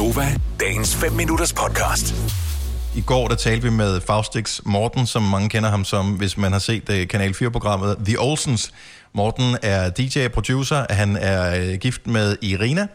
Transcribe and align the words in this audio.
Nova 0.00 0.26
dagens 0.60 0.94
5 0.96 1.12
minutters 1.12 1.52
podcast. 1.52 2.14
I 2.96 3.00
går 3.00 3.28
der 3.28 3.34
talte 3.34 3.62
vi 3.62 3.70
med 3.70 4.00
Faustix 4.00 4.60
Morten, 4.64 5.06
som 5.06 5.22
mange 5.22 5.48
kender 5.48 5.70
ham 5.70 5.84
som, 5.84 6.06
hvis 6.06 6.36
man 6.36 6.52
har 6.52 6.58
set 6.58 6.88
uh, 6.88 7.06
Kanal 7.06 7.34
4-programmet 7.42 7.96
The 8.06 8.20
Olsens. 8.20 8.72
Morten 9.12 9.56
er 9.62 9.90
DJ 9.90 10.24
og 10.24 10.32
producer, 10.32 10.86
han 10.90 11.16
er 11.16 11.60
uh, 11.60 11.78
gift 11.78 12.06
med 12.06 12.36
Irina, 12.42 12.86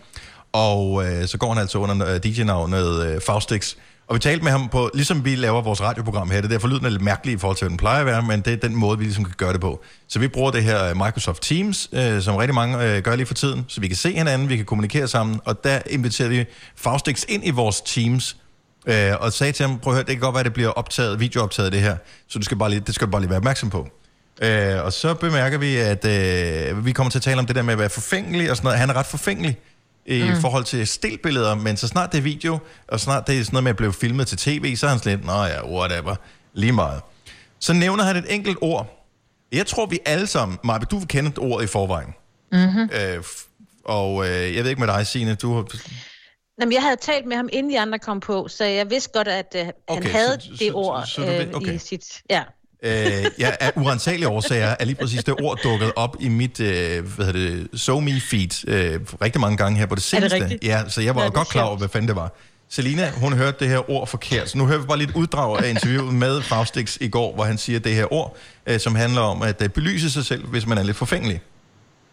og 0.54 0.92
uh, 0.92 1.26
så 1.26 1.38
går 1.38 1.54
han 1.54 1.58
altså 1.58 1.78
under 1.78 2.16
uh, 2.16 2.22
DJ-navnet 2.24 3.16
uh, 3.16 3.22
Faustix. 3.26 3.76
Og 4.08 4.16
vi 4.16 4.20
talte 4.20 4.44
med 4.44 4.52
ham 4.52 4.70
på, 4.70 4.90
ligesom 4.94 5.26
vi 5.26 5.36
laver 5.36 5.62
vores 5.62 5.82
radioprogram 5.82 6.30
her, 6.32 6.38
det 6.38 6.46
er 6.46 6.50
derfor 6.50 6.68
lyden 6.68 6.86
er 6.86 6.90
lidt 6.90 7.02
mærkelig 7.02 7.36
i 7.36 7.38
forhold 7.38 7.58
til, 7.58 7.64
hvad 7.64 7.70
den 7.70 7.78
plejer 7.78 8.00
at 8.00 8.06
være, 8.06 8.22
men 8.22 8.42
det 8.42 8.54
er 8.54 8.58
den 8.58 8.76
måde, 8.76 8.98
vi 8.98 9.04
ligesom 9.04 9.24
kan 9.24 9.34
gøre 9.38 9.54
det 9.54 9.62
på. 9.62 9.84
Så 10.08 10.20
vi 10.20 10.28
bruger 10.28 10.52
det 10.52 10.64
her 10.64 10.84
øh, 10.84 10.98
Microsoft 10.98 11.42
Teams, 11.42 11.90
øh, 11.94 12.22
som 12.22 12.36
rigtig 12.36 12.56
mange 12.56 12.84
øh, 12.84 13.04
gør 13.04 13.16
lige 13.16 13.26
for 13.26 13.34
tiden, 13.34 13.66
så 13.68 13.82
vi 13.82 13.88
kan 13.88 13.98
se 13.98 14.12
hinanden, 14.12 14.50
vi 14.50 14.56
kan 14.56 14.66
kommunikere 14.66 15.08
sammen, 15.08 15.40
og 15.46 15.64
der 15.64 15.80
inviterer 15.90 16.30
vi 16.30 16.46
Faustix 16.76 17.24
ind 17.28 17.48
i 17.48 17.50
vores 17.50 17.82
Teams, 17.82 18.38
øh, 18.88 19.12
og 19.20 19.34
sagde 19.34 19.54
til 19.54 19.66
ham, 19.66 19.80
prøv 19.80 19.94
at 19.94 19.96
høre, 19.96 20.06
det 20.06 20.16
kan 20.16 20.20
godt 20.20 20.34
være, 20.34 20.40
at 20.40 20.46
det 20.46 20.54
bliver 20.54 20.70
optaget, 20.70 21.20
videooptaget 21.20 21.72
det 21.72 21.82
her, 21.82 21.98
så 22.28 22.40
du 22.40 22.46
skal 22.46 22.58
bare 22.58 22.70
lige, 22.70 22.80
det 22.80 22.96
skal 22.96 23.08
du 23.08 23.12
bare 23.12 23.22
lige 23.22 23.30
være 23.30 23.38
opmærksom 23.38 23.70
på. 23.70 23.88
Øh, 24.42 24.84
og 24.84 24.94
så 24.94 25.14
bemærker 25.14 25.58
vi, 25.58 25.76
at 25.76 26.06
øh, 26.06 26.86
vi 26.86 26.92
kommer 26.92 27.12
til 27.12 27.20
at 27.20 27.24
tale 27.24 27.40
om 27.40 27.46
det 27.46 27.56
der 27.56 27.62
med 27.62 27.74
at 27.74 27.80
være 27.80 27.90
forfængelig 27.90 28.52
og 28.52 28.58
sådan 28.58 28.66
noget. 28.66 28.80
Han 28.80 28.90
er 28.90 28.94
ret 28.94 29.06
forfængelig 29.06 29.58
i 30.06 30.24
mm. 30.24 30.42
forhold 30.42 30.64
til 30.64 30.88
stillbilleder, 30.88 31.56
men 31.56 31.78
så 31.78 31.88
snart 31.88 32.12
det 32.12 32.18
er 32.18 32.22
video, 32.22 32.58
og 32.88 33.00
snart 33.00 33.28
det 33.28 33.40
er 33.40 33.44
sådan 33.44 33.54
noget 33.54 33.64
med 33.64 33.70
at 33.70 33.76
blive 33.78 33.94
filmet 33.94 34.28
til 34.28 34.38
tv, 34.38 34.76
så 34.76 34.86
er 34.86 34.90
han 34.90 35.00
sådan 35.00 35.18
lidt, 35.18 35.28
nå 35.28 35.44
ja, 35.44 35.66
whatever, 35.70 36.16
lige 36.54 36.72
meget. 36.72 37.02
Så 37.60 37.74
nævner 37.74 38.04
han 38.04 38.16
et 38.16 38.26
enkelt 38.34 38.58
ord. 38.62 39.08
Jeg 39.52 39.68
tror, 39.68 39.86
vi 39.86 40.00
alle 40.06 40.28
sammen, 40.28 40.58
Marbe, 40.64 40.86
du 40.86 40.98
vil 40.98 41.08
kende 41.08 41.30
et 41.30 41.40
ord 41.40 41.64
i 41.64 41.68
forvejen. 41.68 42.14
Mm-hmm. 42.52 42.90
Øh, 42.94 43.24
og 43.86 44.28
øh, 44.30 44.56
jeg 44.56 44.64
ved 44.64 44.70
ikke 44.70 44.80
med 44.86 44.88
dig, 44.94 45.08
Signe, 45.08 45.36
du 45.36 45.56
har... 45.56 45.66
Jamen, 46.62 46.74
jeg 46.74 46.82
havde 46.82 46.96
talt 46.96 47.26
med 47.26 47.36
ham, 47.38 47.50
inden 47.54 47.72
de 47.72 47.80
andre 47.80 48.00
kom 48.00 48.20
på, 48.20 48.48
så 48.48 48.66
jeg 48.66 48.90
vidste 48.90 49.10
godt, 49.14 49.28
at 49.28 49.56
uh, 49.56 49.60
han 49.66 49.74
Okay, 49.88 50.10
havde 50.12 50.42
så- 50.42 50.50
det 50.52 50.60
så- 50.60 50.72
ord 50.74 51.06
så 51.06 51.22
ved- 51.22 51.48
øh, 51.48 51.54
okay. 51.54 51.74
i 51.74 51.78
sit... 51.78 52.22
Ja. 52.30 52.44
Øh, 52.84 53.26
jeg 53.38 53.58
er 53.60 53.72
uansagelige 53.76 54.28
årsager, 54.28 54.76
er 54.80 54.86
lige 54.86 54.96
præcis 54.96 55.24
det 55.24 55.34
ord 55.42 55.60
dukket 55.64 55.92
op 55.96 56.16
i 56.20 56.30
mit, 56.30 56.60
øh, 56.60 57.06
hvad 57.16 57.26
hedder 57.26 57.40
det, 57.40 57.80
SoMe 57.80 58.22
feed 58.22 58.70
øh, 58.70 59.00
rigtig 59.22 59.42
mange 59.42 59.58
gange 59.58 59.80
her 59.80 59.86
på 59.86 59.96
det 59.96 60.04
seneste. 60.04 60.36
rigtigt? 60.36 60.64
Ja, 60.64 60.84
så 60.90 61.02
jeg 61.02 61.16
var 61.16 61.22
det 61.22 61.28
er 61.28 61.32
godt 61.32 61.48
klar 61.48 61.64
over, 61.64 61.78
hvad 61.78 61.90
fanden 61.90 62.08
det 62.08 62.16
var. 62.16 62.32
Selina, 62.70 63.12
hun 63.12 63.34
hørte 63.34 63.58
det 63.60 63.70
her 63.70 63.92
ord 63.92 64.08
forkert, 64.08 64.50
så 64.50 64.58
nu 64.58 64.66
hører 64.66 64.80
vi 64.80 64.86
bare 64.86 64.98
lidt 64.98 65.12
uddrag 65.16 65.64
af 65.64 65.70
interviewet 65.70 66.14
med 66.14 66.42
Faustix 66.42 66.98
i 67.02 67.08
går, 67.08 67.34
hvor 67.36 67.44
han 67.44 67.58
siger 67.58 67.80
det 67.80 67.96
her 67.96 68.14
ord, 68.14 68.38
øh, 68.68 68.80
som 68.80 68.96
handler 68.96 69.22
om 69.22 69.42
at 69.42 69.62
øh, 69.62 69.70
belyse 69.70 70.12
sig 70.12 70.26
selv, 70.26 70.48
hvis 70.48 70.66
man 70.68 70.78
er 70.78 70.84
lidt 70.84 70.98
forfængelig. 70.98 71.42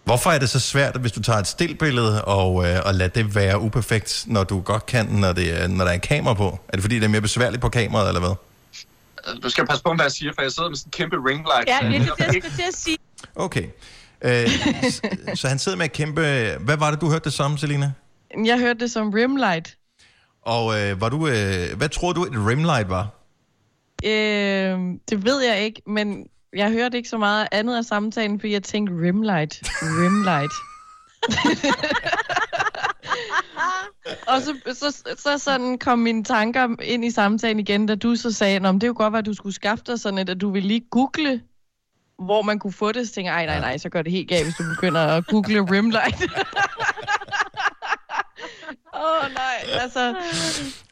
Hvorfor 0.04 0.30
er 0.30 0.38
det 0.38 0.48
så 0.50 0.60
svært, 0.60 0.96
hvis 0.96 1.12
du 1.12 1.22
tager 1.22 1.38
et 1.38 1.46
stillbillede 1.46 2.24
og, 2.24 2.68
øh, 2.68 2.80
og 2.84 2.94
lader 2.94 3.10
det 3.10 3.34
være 3.34 3.60
uperfekt, 3.60 4.24
når 4.26 4.44
du 4.44 4.60
godt 4.60 4.86
kan, 4.86 5.06
når, 5.06 5.32
det 5.32 5.62
er, 5.62 5.68
når 5.68 5.84
der 5.84 5.92
er 5.92 5.98
kamera 5.98 6.34
på? 6.34 6.58
Er 6.68 6.72
det 6.72 6.82
fordi, 6.82 6.94
det 6.94 7.04
er 7.04 7.08
mere 7.08 7.20
besværligt 7.20 7.62
på 7.62 7.68
kameraet, 7.68 8.08
eller 8.08 8.20
hvad? 8.20 8.34
Du 9.42 9.48
skal 9.48 9.66
passe 9.66 9.82
på, 9.84 9.94
hvad 9.94 10.04
jeg 10.04 10.12
siger, 10.12 10.32
for 10.34 10.42
jeg 10.42 10.52
sidder 10.52 10.68
med 10.68 10.76
sådan 10.76 10.88
en 10.88 10.90
kæmpe 10.90 11.16
ring 11.28 11.46
light. 11.54 11.68
Ja, 11.68 11.78
så 11.80 11.86
det 11.86 12.24
er 12.26 12.30
det, 12.30 12.34
jeg 12.34 12.42
skulle 12.42 12.56
til 12.56 12.68
at 12.68 12.74
sige. 12.74 12.98
Okay. 13.36 13.66
Øh, 14.24 14.48
så 15.34 15.48
han 15.48 15.58
sidder 15.58 15.78
med 15.78 15.84
at 15.84 15.92
kæmpe... 15.92 16.20
Hvad 16.60 16.76
var 16.76 16.90
det, 16.90 17.00
du 17.00 17.10
hørte 17.10 17.24
det 17.24 17.32
som, 17.32 17.56
Selina? 17.56 17.92
Jeg 18.44 18.58
hørte 18.58 18.80
det 18.80 18.90
som 18.90 19.10
rimlight. 19.10 19.76
Og 20.42 20.80
øh, 20.80 21.00
var 21.00 21.08
du, 21.08 21.28
øh, 21.28 21.76
hvad 21.76 21.88
tror 21.88 22.12
du, 22.12 22.24
et 22.24 22.32
rimlight 22.46 22.88
var? 22.88 23.08
Øh, 24.04 24.78
det 25.10 25.24
ved 25.24 25.42
jeg 25.42 25.60
ikke, 25.60 25.82
men 25.86 26.26
jeg 26.56 26.70
hørte 26.70 26.96
ikke 26.96 27.08
så 27.08 27.18
meget 27.18 27.48
andet 27.52 27.76
af 27.76 27.84
samtalen, 27.84 28.40
fordi 28.40 28.52
jeg 28.52 28.62
tænkte 28.62 28.94
rimlight. 28.94 29.62
Rimlight. 29.82 30.52
og 34.34 34.42
så, 34.42 34.54
så, 34.74 35.02
så 35.18 35.38
sådan 35.38 35.78
kom 35.78 35.98
mine 35.98 36.24
tanker 36.24 36.68
ind 36.82 37.04
i 37.04 37.10
samtalen 37.10 37.60
igen, 37.60 37.86
da 37.86 37.94
du 37.94 38.16
så 38.16 38.32
sagde, 38.32 38.56
at 38.56 38.62
det 38.62 38.80
kunne 38.80 38.94
godt 38.94 39.12
være, 39.12 39.18
at 39.18 39.26
du 39.26 39.34
skulle 39.34 39.54
skaffe 39.54 39.84
dig 39.86 40.00
sådan 40.00 40.18
et, 40.18 40.28
at 40.28 40.40
du 40.40 40.50
ville 40.50 40.68
lige 40.68 40.84
google, 40.90 41.40
hvor 42.18 42.42
man 42.42 42.58
kunne 42.58 42.72
få 42.72 42.92
det. 42.92 43.08
Så 43.08 43.14
tænkte 43.14 43.32
jeg, 43.32 43.38
ej 43.38 43.46
nej 43.46 43.60
nej, 43.60 43.78
så 43.78 43.88
gør 43.88 44.02
det 44.02 44.12
helt 44.12 44.28
galt, 44.28 44.44
hvis 44.44 44.54
du 44.54 44.64
begynder 44.74 45.00
at 45.00 45.26
google 45.26 45.60
rimlight. 45.60 46.22
Åh 48.94 49.24
oh, 49.24 49.34
nej, 49.34 49.80
altså... 49.82 50.14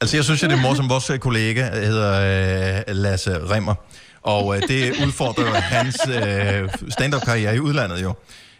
Altså, 0.00 0.16
jeg 0.16 0.24
synes, 0.24 0.42
at 0.42 0.50
det 0.50 0.58
er 0.58 0.62
morsomt. 0.62 0.90
Vores 0.90 1.10
øh, 1.10 1.18
kollega 1.18 1.70
hedder 1.70 2.78
øh, 2.88 2.94
Lasse 2.94 3.54
Remmer. 3.54 3.74
Og 4.22 4.56
øh, 4.56 4.62
det 4.68 5.06
udfordrer 5.06 5.46
jo 5.46 5.52
hans 5.52 6.00
øh, 6.08 6.68
stand-up-karriere 6.88 7.56
i 7.56 7.60
udlandet 7.60 8.02
jo. 8.02 8.14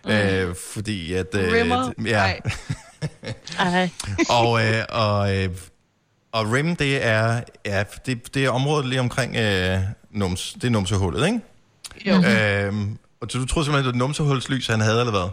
Øh, 0.09 0.55
fordi 0.73 1.13
at... 1.13 1.35
Øh, 1.35 1.53
Rimmer? 1.53 1.93
Ja, 2.05 2.13
Nej. 2.13 2.41
Ej. 3.59 3.91
og, 4.31 4.67
øh, 4.67 4.85
og, 4.89 5.37
øh, 5.37 5.49
og 6.33 6.53
rim, 6.53 6.77
det 6.77 7.07
er, 7.07 7.41
ja, 7.67 7.85
det, 8.07 8.35
det 8.35 8.45
er 8.45 8.51
området 8.51 8.87
lige 8.87 9.01
omkring 9.01 9.37
øh, 9.37 9.79
nums, 10.11 10.53
det 10.53 10.65
er 10.65 10.71
numsehullet, 10.71 11.27
ikke? 11.27 11.41
Jo. 12.07 12.15
Øhm, 12.15 12.99
og 13.21 13.27
så 13.31 13.39
du 13.39 13.47
tror 13.47 13.63
simpelthen, 13.63 13.93
det 13.93 14.01
var 14.01 14.07
numsehulslys, 14.07 14.67
han 14.67 14.81
havde, 14.81 15.01
eller 15.01 15.11
hvad? 15.11 15.31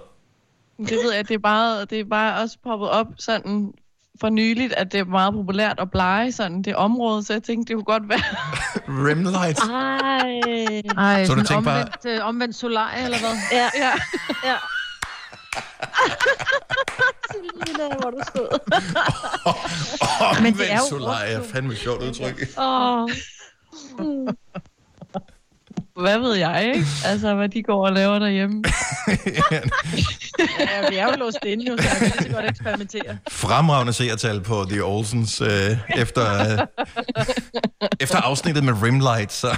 Det 0.87 0.97
ved 1.03 1.13
jeg, 1.13 1.27
det 1.27 1.33
er 1.33 1.39
bare, 1.39 1.85
det 1.85 1.99
er 1.99 2.03
bare 2.09 2.41
også 2.41 2.57
poppet 2.63 2.89
op 2.89 3.07
sådan 3.17 3.73
for 4.21 4.29
nyligt, 4.29 4.73
at 4.73 4.91
det 4.91 4.99
er 4.99 5.05
meget 5.05 5.33
populært 5.33 5.79
at 5.79 5.91
blege 5.91 6.31
sådan 6.31 6.61
det 6.61 6.75
område, 6.75 7.23
så 7.25 7.33
jeg 7.33 7.43
tænkte, 7.43 7.67
det 7.73 7.75
kunne 7.85 7.99
godt 7.99 8.09
være... 8.09 8.19
Rimlight. 9.07 9.59
Ej. 9.59 11.13
Ej, 11.15 11.25
Så 11.25 11.33
du 11.33 11.39
sådan 11.39 11.45
tænker 11.45 11.63
bare- 11.63 11.81
omvendt, 11.81 12.05
øh, 12.05 12.25
omvendt 12.27 12.55
solarie, 12.55 13.03
eller 13.03 13.19
hvad? 13.19 13.35
Ja, 13.51 13.69
Ja. 13.85 13.91
ja. 14.49 14.55
Selina, 17.31 17.95
hvor 17.99 18.09
du 18.09 18.19
sød. 18.35 18.49
Men 20.43 20.53
det 20.53 20.71
er 20.71 20.77
jo 20.77 20.89
Solarie, 20.89 21.43
fandme 21.43 21.75
sjovt 21.75 22.03
udtryk. 22.03 22.47
Åh. 22.57 23.09
Hvad 26.01 26.19
ved 26.19 26.35
jeg, 26.35 26.71
ikke? 26.75 26.85
Altså, 27.05 27.35
hvad 27.35 27.49
de 27.49 27.63
går 27.63 27.85
og 27.85 27.93
laver 27.93 28.19
derhjemme. 28.19 28.63
Ja, 30.59 30.89
vi 30.89 30.95
er 30.95 31.05
jo 31.05 31.13
låst 31.17 31.37
inde, 31.45 31.65
jo, 31.69 31.77
så 31.77 31.83
jeg 31.83 32.11
kan 32.11 32.23
så 32.23 32.29
godt 32.33 32.45
eksperimentere. 32.45 33.17
Fremragende 33.29 33.93
seertal 33.93 34.41
på 34.41 34.65
The 34.69 34.83
Olsens 34.83 35.41
øh, 35.41 35.77
efter, 35.97 36.51
øh, 36.51 36.85
efter 37.99 38.17
afsnittet 38.17 38.63
med 38.63 38.73
Rimlight, 38.83 39.33
så... 39.33 39.57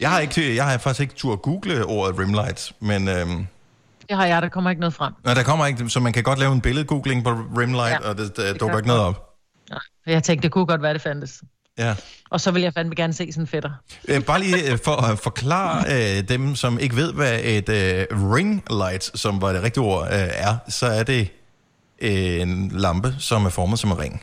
Jeg 0.00 0.10
har, 0.10 0.20
ikke, 0.20 0.56
jeg 0.56 0.64
har 0.66 0.78
faktisk 0.78 1.00
ikke 1.00 1.14
tur 1.14 1.32
at 1.32 1.42
google 1.42 1.84
ordet 1.84 2.18
Rimlight, 2.18 2.72
men 2.80 3.08
øhm, 3.08 3.46
Det 4.08 4.16
har 4.16 4.26
jeg, 4.26 4.42
der 4.42 4.48
kommer 4.48 4.70
ikke 4.70 4.80
noget 4.80 4.94
frem. 4.94 5.12
nej, 5.24 5.34
der 5.34 5.42
kommer 5.42 5.66
ikke, 5.66 5.88
så 5.88 6.00
man 6.00 6.12
kan 6.12 6.22
godt 6.22 6.38
lave 6.38 6.52
en 6.52 6.60
billedgoogling 6.60 7.24
på 7.24 7.30
Rimlight, 7.58 7.90
ja, 8.04 8.08
og 8.08 8.18
det, 8.18 8.36
det 8.36 8.60
dukker 8.60 8.76
ikke 8.76 8.88
noget 8.88 9.02
op. 9.02 9.22
Jeg 10.06 10.22
tænkte, 10.22 10.42
det 10.42 10.52
kunne 10.52 10.66
godt 10.66 10.82
være, 10.82 10.92
det 10.94 11.02
fandtes. 11.02 11.42
Ja. 11.78 11.94
Og 12.30 12.40
så 12.40 12.50
vil 12.50 12.62
jeg 12.62 12.72
fandme 12.74 12.94
gerne 12.94 13.12
se 13.12 13.32
sådan 13.32 13.42
en 13.42 13.46
fætter. 13.46 13.70
Øh, 14.08 14.24
bare 14.24 14.40
lige 14.40 14.72
øh, 14.72 14.78
for 14.84 15.10
at 15.12 15.18
forklare 15.18 15.84
øh, 16.18 16.28
dem, 16.28 16.54
som 16.54 16.78
ikke 16.78 16.96
ved, 16.96 17.12
hvad 17.12 17.40
et 17.42 17.68
øh, 17.68 18.06
ring 18.32 18.62
light, 18.70 19.18
som 19.18 19.42
var 19.42 19.52
det 19.52 19.62
rigtige 19.62 19.84
ord, 19.84 20.02
øh, 20.06 20.18
er, 20.18 20.56
så 20.68 20.86
er 20.86 21.02
det 21.02 21.28
øh, 22.00 22.40
en 22.40 22.68
lampe, 22.68 23.14
som 23.18 23.46
er 23.46 23.50
formet 23.50 23.78
som 23.78 23.90
en 23.90 23.98
ring. 23.98 24.22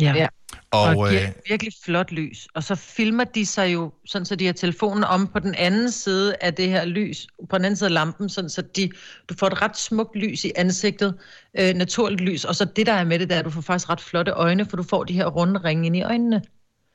Ja. 0.00 0.12
ja. 0.16 0.26
Og, 0.72 0.82
Og 0.82 1.08
giver 1.08 1.22
øh, 1.22 1.28
virkelig 1.48 1.72
flot 1.84 2.12
lys. 2.12 2.48
Og 2.54 2.64
så 2.64 2.74
filmer 2.74 3.24
de 3.24 3.46
sig 3.46 3.72
jo, 3.72 3.92
sådan 4.06 4.26
så 4.26 4.36
de 4.36 4.46
har 4.46 4.52
telefonen 4.52 5.04
om 5.04 5.26
på 5.26 5.38
den 5.38 5.54
anden 5.54 5.90
side 5.90 6.34
af 6.40 6.54
det 6.54 6.68
her 6.68 6.84
lys, 6.84 7.26
på 7.50 7.58
den 7.58 7.64
anden 7.64 7.76
side 7.76 7.88
af 7.88 7.94
lampen, 7.94 8.28
sådan 8.28 8.50
så 8.50 8.62
de, 8.62 8.90
du 9.28 9.34
får 9.38 9.46
et 9.46 9.62
ret 9.62 9.76
smukt 9.78 10.16
lys 10.16 10.44
i 10.44 10.52
ansigtet, 10.56 11.14
øh, 11.58 11.74
naturligt 11.74 12.20
lys. 12.20 12.44
Og 12.44 12.56
så 12.56 12.64
det, 12.64 12.86
der 12.86 12.92
er 12.92 13.04
med 13.04 13.18
det, 13.18 13.28
der 13.28 13.34
er, 13.34 13.38
at 13.38 13.44
du 13.44 13.50
får 13.50 13.60
faktisk 13.60 13.90
ret 13.90 14.00
flotte 14.00 14.32
øjne, 14.32 14.64
for 14.66 14.76
du 14.76 14.82
får 14.82 15.04
de 15.04 15.12
her 15.12 15.26
runde 15.26 15.60
ringe 15.64 15.86
ind 15.86 15.96
i 15.96 16.02
øjnene, 16.02 16.42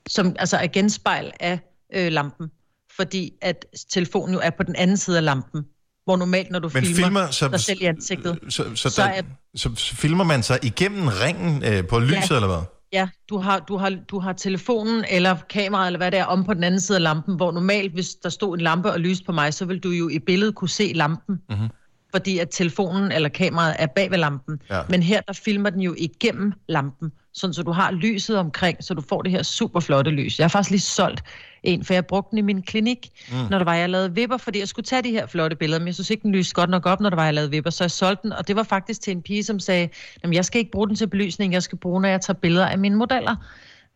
som 0.10 0.36
altså 0.40 0.58
er 0.58 0.68
genspejl 0.68 1.32
af 1.40 1.60
øh, 1.96 2.12
lampen. 2.12 2.48
Fordi 2.96 3.34
at 3.42 3.66
telefonen 3.92 4.34
jo 4.34 4.40
er 4.44 4.50
på 4.50 4.64
den 4.64 4.76
anden 4.76 4.98
side 4.98 5.18
af 5.18 5.24
lampen, 5.24 5.66
hvor 6.06 6.18
normalt, 6.18 6.52
når 6.52 6.60
du 6.60 6.70
men 6.74 6.84
filmer, 6.86 7.04
filmer, 7.06 7.32
så, 7.32 7.48
dig 7.48 7.60
selv 7.60 7.82
i 7.82 7.86
ansigtet, 7.86 8.40
så, 8.50 8.64
så, 8.64 8.76
så, 8.76 8.90
så 8.90 9.02
der, 9.02 9.08
er- 9.08 9.22
så, 9.56 9.70
så 9.76 9.96
filmer 9.96 10.24
man 10.24 10.44
sig 10.44 10.60
igennem 10.64 11.08
ringen 11.08 11.64
øh, 11.64 11.88
på 11.88 12.00
lyset, 12.00 12.30
Ja. 12.32 12.36
eller 12.36 12.48
hvad? 12.48 12.62
Ja, 12.96 13.10
du 13.30 13.38
har, 13.38 13.60
du, 13.60 13.78
har, 13.78 13.90
du 13.90 14.20
har 14.20 14.34
telefonen 14.34 15.06
eller 15.10 15.38
kameraet, 15.50 15.88
eller 15.88 15.98
hvad 15.98 16.12
det 16.12 16.20
er, 16.20 16.26
om 16.26 16.44
på 16.44 16.54
den 16.54 16.64
anden 16.64 16.80
side 16.80 16.98
af 16.98 17.02
lampen, 17.02 17.36
hvor 17.36 17.52
normalt, 17.52 17.94
hvis 17.94 18.16
der 18.16 18.30
stod 18.30 18.58
en 18.58 18.62
lampe 18.62 18.92
og 18.92 19.00
lyste 19.00 19.26
på 19.26 19.32
mig, 19.32 19.54
så 19.54 19.66
vil 19.66 19.80
du 19.80 19.90
jo 19.90 20.10
i 20.10 20.20
billedet 20.20 20.56
kunne 20.56 20.70
se 20.70 20.92
lampen. 20.96 21.42
Mm-hmm. 21.50 21.68
Fordi 22.12 22.40
at 22.40 22.50
telefonen 22.52 23.12
eller 23.12 23.30
kameraet 23.30 23.76
er 23.80 23.88
bag 23.88 24.12
ved 24.12 24.18
lampen. 24.18 24.62
Ja. 24.70 24.82
Men 24.90 25.04
her, 25.04 25.22
der 25.22 25.34
filmer 25.34 25.70
den 25.70 25.82
jo 25.82 25.96
igennem 25.98 26.54
lampen, 26.68 27.12
sådan 27.36 27.54
så 27.54 27.64
du 27.64 27.72
har 27.72 27.92
lyset 27.92 28.38
omkring, 28.38 28.84
så 28.84 28.94
du 28.94 29.02
får 29.10 29.22
det 29.22 29.32
her 29.32 29.44
super 29.44 29.80
flotte 29.80 30.12
lys. 30.12 30.40
Jeg 30.40 30.44
har 30.44 30.50
faktisk 30.50 30.70
lige 30.72 30.82
solgt 30.82 31.24
en, 31.64 31.86
for 31.86 31.94
jeg 31.94 32.06
brugte 32.06 32.30
den 32.32 32.38
i 32.38 32.42
min 32.42 32.62
klinik, 32.62 33.10
mm. 33.32 33.36
når 33.50 33.58
der 33.58 33.66
var, 33.66 33.76
jeg 33.76 33.90
lavede 33.90 34.16
vipper, 34.16 34.38
fordi 34.38 34.60
jeg 34.60 34.68
skulle 34.68 34.86
tage 34.86 35.02
de 35.02 35.12
her 35.12 35.26
flotte 35.28 35.56
billeder, 35.56 35.80
men 35.80 35.88
jeg 35.88 35.94
synes 35.94 36.10
ikke, 36.10 36.24
den 36.24 36.32
lyste 36.32 36.54
godt 36.54 36.70
nok 36.70 36.86
op, 36.86 37.00
når 37.00 37.10
der 37.10 37.16
var, 37.16 37.26
jeg 37.26 37.34
lavede 37.34 37.52
vipper, 37.52 37.70
så 37.70 37.84
jeg 37.84 37.92
solgte 37.92 38.24
den, 38.24 38.34
og 38.34 38.48
det 38.48 38.56
var 38.56 38.64
faktisk 38.64 39.02
til 39.02 39.12
en 39.12 39.22
pige, 39.22 39.44
som 39.44 39.60
sagde, 39.60 39.90
jamen 40.24 40.34
jeg 40.34 40.46
skal 40.46 40.60
ikke 40.60 40.72
bruge 40.72 40.88
den 40.88 40.96
til 40.96 41.08
belysning, 41.08 41.54
jeg 41.54 41.64
skal 41.64 41.78
bruge, 41.78 42.02
når 42.02 42.10
jeg 42.10 42.22
tager 42.22 42.38
billeder 42.42 42.66
af 42.68 42.78
mine 42.78 42.96
modeller, 42.96 43.36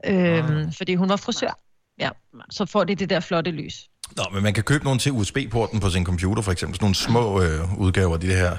øhm, 0.05 0.71
fordi 0.71 0.95
hun 0.95 1.09
var 1.09 1.15
frisør. 1.15 1.59
Ja, 1.99 2.09
så 2.49 2.65
får 2.65 2.83
de 2.83 2.95
det 2.95 3.09
der 3.09 3.19
flotte 3.19 3.51
lys. 3.51 3.89
Nå, 4.17 4.23
men 4.33 4.43
man 4.43 4.53
kan 4.53 4.63
købe 4.63 4.83
nogle 4.83 4.99
til 4.99 5.11
USB-porten 5.11 5.79
på 5.79 5.89
sin 5.89 6.05
computer, 6.05 6.41
for 6.41 6.51
eksempel. 6.51 6.75
Sådan 6.75 6.83
nogle 6.83 6.95
små 6.95 7.41
øh, 7.41 7.79
udgaver 7.79 8.13
af 8.13 8.19
de 8.19 8.27
her 8.27 8.57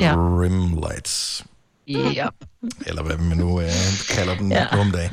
Ja. 0.00 0.14
rim 0.16 0.72
lights. 0.88 1.44
Ja. 1.88 2.26
Eller 2.86 3.02
hvad 3.02 3.16
man 3.16 3.36
nu 3.36 3.60
øh, 3.60 3.68
kalder 4.10 4.36
den 4.36 4.52
ja. 4.52 4.58
Ja. 4.58 4.66
nu 4.74 4.80
om 4.80 4.90
dagen. 4.90 5.10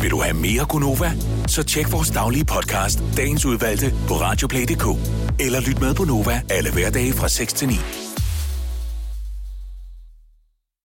Vil 0.00 0.10
du 0.10 0.20
have 0.22 0.34
mere 0.34 0.66
Gunova? 0.68 1.12
Så 1.46 1.62
tjek 1.62 1.92
vores 1.92 2.10
daglige 2.10 2.44
podcast, 2.44 2.98
dagens 3.16 3.44
udvalgte, 3.44 3.94
på 4.08 4.14
radioplay.dk. 4.14 4.86
Eller 5.40 5.60
lyt 5.60 5.80
med 5.80 5.94
på 5.94 6.04
Nova 6.04 6.42
alle 6.50 6.72
hverdage 6.72 7.12
fra 7.12 7.28
6 7.28 7.52
til 7.52 7.68
9. 7.68 7.74